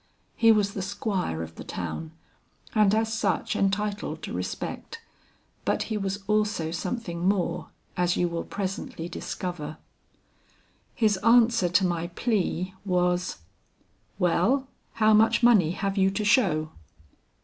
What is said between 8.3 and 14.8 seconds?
presently discover. His answer to my plea was: "'Well,